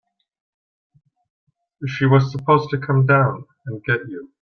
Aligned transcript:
She 1.85 2.07
was 2.07 2.31
supposed 2.31 2.71
to 2.71 2.79
come 2.79 3.05
down 3.05 3.45
and 3.67 3.83
get 3.83 3.99
you. 4.09 4.29